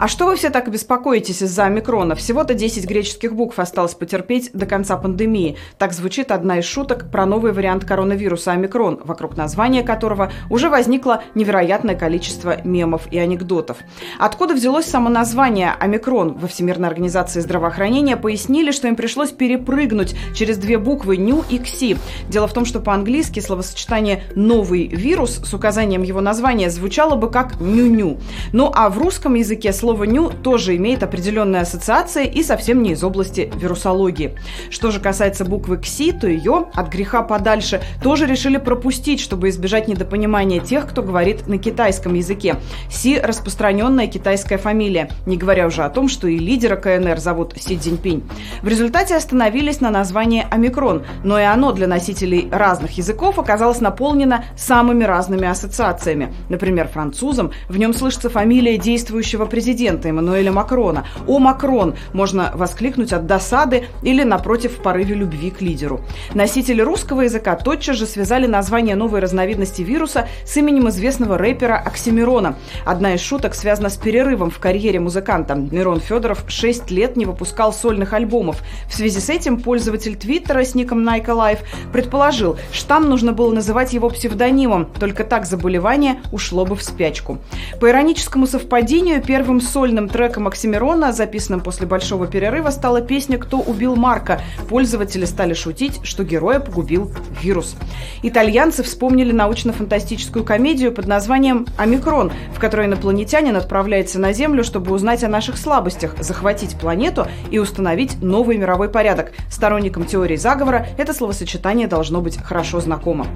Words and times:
А 0.00 0.06
что 0.06 0.26
вы 0.26 0.36
все 0.36 0.50
так 0.50 0.70
беспокоитесь 0.70 1.42
из-за 1.42 1.64
омикрона? 1.64 2.14
Всего-то 2.14 2.54
10 2.54 2.86
греческих 2.88 3.34
букв 3.34 3.58
осталось 3.58 3.94
потерпеть 3.94 4.50
до 4.52 4.64
конца 4.64 4.96
пандемии. 4.96 5.56
Так 5.76 5.92
звучит 5.92 6.30
одна 6.30 6.60
из 6.60 6.66
шуток 6.66 7.10
про 7.10 7.26
новый 7.26 7.52
вариант 7.52 7.84
коронавируса 7.84 8.52
омикрон, 8.52 9.00
вокруг 9.02 9.36
названия 9.36 9.82
которого 9.82 10.30
уже 10.50 10.70
возникло 10.70 11.24
невероятное 11.34 11.96
количество 11.96 12.62
мемов 12.62 13.08
и 13.10 13.18
анекдотов. 13.18 13.78
Откуда 14.20 14.54
взялось 14.54 14.86
само 14.86 15.08
название 15.08 15.72
омикрон? 15.80 16.34
Во 16.34 16.46
Всемирной 16.46 16.88
организации 16.88 17.40
здравоохранения 17.40 18.16
пояснили, 18.16 18.70
что 18.70 18.86
им 18.86 18.94
пришлось 18.94 19.32
перепрыгнуть 19.32 20.14
через 20.32 20.58
две 20.58 20.78
буквы 20.78 21.16
«ню» 21.16 21.42
и 21.50 21.58
«кси». 21.58 21.96
Дело 22.28 22.46
в 22.46 22.52
том, 22.52 22.66
что 22.66 22.78
по-английски 22.78 23.40
словосочетание 23.40 24.22
«новый 24.36 24.86
вирус» 24.86 25.40
с 25.44 25.52
указанием 25.52 26.04
его 26.04 26.20
названия 26.20 26.70
звучало 26.70 27.16
бы 27.16 27.28
как 27.28 27.60
«ню-ню». 27.60 28.18
Ну 28.52 28.70
а 28.72 28.90
в 28.90 28.98
русском 28.98 29.34
языке 29.34 29.72
слово 29.72 29.87
слово 29.88 30.04
«ню» 30.04 30.30
тоже 30.30 30.76
имеет 30.76 31.02
определенные 31.02 31.62
ассоциации 31.62 32.26
и 32.26 32.42
совсем 32.42 32.82
не 32.82 32.90
из 32.90 33.02
области 33.02 33.50
вирусологии. 33.56 34.34
Что 34.68 34.90
же 34.90 35.00
касается 35.00 35.46
буквы 35.46 35.78
«кси», 35.78 36.12
то 36.12 36.26
ее 36.26 36.66
от 36.74 36.90
греха 36.90 37.22
подальше 37.22 37.80
тоже 38.02 38.26
решили 38.26 38.58
пропустить, 38.58 39.18
чтобы 39.18 39.48
избежать 39.48 39.88
недопонимания 39.88 40.60
тех, 40.60 40.86
кто 40.86 41.02
говорит 41.02 41.48
на 41.48 41.56
китайском 41.56 42.12
языке. 42.12 42.56
Си– 42.90 43.18
распространенная 43.22 44.08
китайская 44.08 44.58
фамилия, 44.58 45.08
не 45.24 45.38
говоря 45.38 45.66
уже 45.66 45.82
о 45.84 45.88
том, 45.88 46.10
что 46.10 46.28
и 46.28 46.36
лидера 46.36 46.76
КНР 46.76 47.16
зовут 47.18 47.54
Си 47.56 47.78
Цзиньпинь. 47.78 48.28
В 48.60 48.68
результате 48.68 49.16
остановились 49.16 49.80
на 49.80 49.90
названии 49.90 50.46
«Омикрон», 50.50 51.06
но 51.24 51.40
и 51.40 51.44
оно 51.44 51.72
для 51.72 51.86
носителей 51.86 52.46
разных 52.52 52.98
языков 52.98 53.38
оказалось 53.38 53.80
наполнено 53.80 54.44
самыми 54.54 55.04
разными 55.04 55.48
ассоциациями. 55.48 56.34
Например, 56.50 56.88
французам 56.88 57.52
в 57.70 57.78
нем 57.78 57.94
слышится 57.94 58.28
фамилия 58.28 58.76
действующего 58.76 59.46
президента 59.46 59.77
президента 59.78 60.08
Эммануэля 60.08 60.50
Макрона. 60.50 61.06
«О, 61.28 61.38
Макрон!» 61.38 61.94
можно 62.12 62.50
воскликнуть 62.52 63.12
от 63.12 63.26
досады 63.26 63.84
или, 64.02 64.24
напротив, 64.24 64.72
в 64.72 64.82
порыве 64.82 65.14
любви 65.14 65.50
к 65.52 65.60
лидеру. 65.60 66.00
Носители 66.34 66.82
русского 66.82 67.20
языка 67.20 67.54
тотчас 67.54 67.94
же 67.96 68.06
связали 68.06 68.48
название 68.48 68.96
новой 68.96 69.20
разновидности 69.20 69.82
вируса 69.82 70.26
с 70.44 70.56
именем 70.56 70.88
известного 70.88 71.38
рэпера 71.38 71.76
Оксимирона. 71.76 72.56
Одна 72.84 73.14
из 73.14 73.20
шуток 73.20 73.54
связана 73.54 73.88
с 73.88 73.96
перерывом 73.96 74.50
в 74.50 74.58
карьере 74.58 74.98
музыканта. 74.98 75.54
Мирон 75.54 76.00
Федоров 76.00 76.42
6 76.48 76.90
лет 76.90 77.16
не 77.16 77.24
выпускал 77.24 77.72
сольных 77.72 78.14
альбомов. 78.14 78.62
В 78.88 78.94
связи 78.94 79.20
с 79.20 79.30
этим 79.30 79.60
пользователь 79.60 80.16
Твиттера 80.16 80.64
с 80.64 80.74
ником 80.74 81.08
Nike 81.08 81.26
Life 81.26 81.60
предположил, 81.92 82.56
штамм 82.72 83.08
нужно 83.08 83.32
было 83.32 83.54
называть 83.54 83.92
его 83.92 84.10
псевдонимом, 84.10 84.86
только 84.86 85.22
так 85.22 85.46
заболевание 85.46 86.16
ушло 86.32 86.64
бы 86.64 86.74
в 86.74 86.82
спячку. 86.82 87.38
По 87.80 87.88
ироническому 87.88 88.48
совпадению, 88.48 89.22
первым 89.22 89.60
сольным 89.68 90.08
треком 90.08 90.48
Оксимирона, 90.48 91.12
записанным 91.12 91.60
после 91.60 91.86
большого 91.86 92.26
перерыва, 92.26 92.70
стала 92.70 93.00
песня 93.00 93.38
«Кто 93.38 93.58
убил 93.58 93.94
Марка?». 93.94 94.40
Пользователи 94.68 95.26
стали 95.26 95.54
шутить, 95.54 96.00
что 96.02 96.24
героя 96.24 96.58
погубил 96.58 97.12
вирус. 97.40 97.76
Итальянцы 98.22 98.82
вспомнили 98.82 99.30
научно-фантастическую 99.32 100.44
комедию 100.44 100.92
под 100.92 101.06
названием 101.06 101.66
«Омикрон», 101.76 102.32
в 102.54 102.58
которой 102.58 102.86
инопланетянин 102.86 103.54
отправляется 103.56 104.18
на 104.18 104.32
Землю, 104.32 104.64
чтобы 104.64 104.92
узнать 104.92 105.22
о 105.22 105.28
наших 105.28 105.58
слабостях, 105.58 106.14
захватить 106.20 106.76
планету 106.78 107.26
и 107.50 107.58
установить 107.58 108.22
новый 108.22 108.56
мировой 108.56 108.88
порядок. 108.88 109.32
Сторонникам 109.50 110.04
теории 110.04 110.36
заговора 110.36 110.86
это 110.96 111.12
словосочетание 111.12 111.86
должно 111.86 112.20
быть 112.20 112.38
хорошо 112.42 112.80
знакомо. 112.80 113.26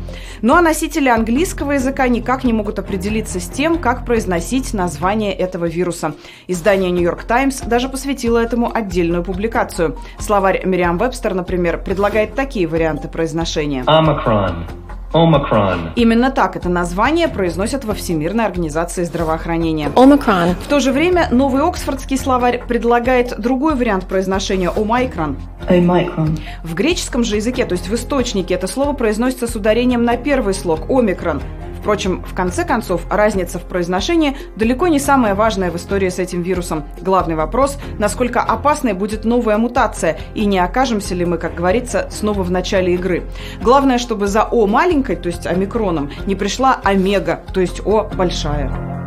Ну 0.41 0.55
а 0.55 0.63
носители 0.63 1.09
английского 1.09 1.73
языка 1.73 2.09
никак 2.09 2.45
не 2.45 2.53
могут 2.53 2.79
определиться 2.79 3.39
с 3.39 3.49
тем, 3.49 3.79
как 3.79 4.07
произносить 4.07 4.73
название 4.73 5.35
этого 5.35 5.67
вируса. 5.67 6.15
Издание 6.47 6.91
«Нью-Йорк 6.91 7.25
Таймс» 7.25 7.61
даже 7.61 7.89
посвятило 7.89 8.39
этому 8.39 8.71
отдельную 8.75 9.23
публикацию. 9.23 9.97
Словарь 10.19 10.65
Мириам 10.65 10.99
Вебстер, 10.99 11.35
например, 11.35 11.83
предлагает 11.83 12.35
такие 12.35 12.67
варианты 12.67 13.09
произношения. 13.09 13.85
Омикрон. 13.87 14.67
Омикрон. 15.13 15.91
Именно 15.95 16.31
так 16.31 16.57
это 16.57 16.69
название 16.69 17.29
произносят 17.29 17.85
во 17.85 17.93
Всемирной 17.93 18.47
организации 18.47 19.05
здравоохранения. 19.05 19.91
Омикрон. 19.95 20.55
В 20.55 20.67
то 20.69 20.81
же 20.81 20.91
время 20.93 21.29
новый 21.31 21.63
Оксфордский 21.63 22.17
словарь 22.17 22.63
предлагает 22.67 23.39
другой 23.39 23.75
вариант 23.75 24.07
произношения 24.07 24.71
омикрон. 24.71 25.37
Омикрон. 25.69 26.39
В 26.63 26.75
греческом 26.75 27.25
же 27.25 27.37
языке, 27.37 27.67
то 27.67 27.73
есть 27.73 27.89
в 27.89 27.95
источнике, 27.95 28.55
это 28.55 28.67
слово 28.67 28.95
произносится 28.95 29.47
с 29.47 29.55
ударением 29.55 30.05
на 30.05 30.17
первый 30.17 30.55
слог 30.55 30.89
омикрон. 30.89 31.43
Впрочем, 31.83 32.23
в 32.25 32.33
конце 32.33 32.65
концов, 32.65 33.03
разница 33.11 33.59
в 33.59 33.65
произношении 33.65 34.37
далеко 34.55 34.87
не 34.87 35.01
самая 35.01 35.35
важная 35.35 35.73
в 35.73 35.77
истории 35.77 36.11
с 36.11 36.21
этим 36.21 36.43
вирусом. 36.43 36.85
Главный 37.01 37.35
вопрос– 37.35 37.77
насколько 37.99 38.41
опасной 38.41 38.93
будет 38.93 39.25
новая 39.25 39.59
мутация, 39.59 40.17
и 40.37 40.45
не 40.47 40.61
окажемся 40.61 41.17
ли 41.17 41.25
мы, 41.25 41.39
как 41.39 41.57
говорится, 41.57 42.07
снова 42.09 42.45
в 42.45 42.53
начале 42.53 42.95
игры. 42.95 43.25
Главное, 43.61 43.99
чтобы 43.99 44.29
за 44.29 44.45
О 44.45 44.69
маленькой, 44.69 45.17
то 45.17 45.27
есть 45.27 45.45
омикроном, 45.45 46.13
не 46.25 46.37
пришла 46.37 46.79
омега, 46.85 47.41
то 47.53 47.61
есть 47.61 47.85
О 47.85 48.05
большая. 48.05 49.02